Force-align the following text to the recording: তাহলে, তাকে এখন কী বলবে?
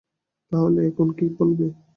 তাহলে, 0.51 0.79
তাকে 0.79 0.89
এখন 0.89 1.07
কী 1.17 1.25
বলবে? 1.37 1.65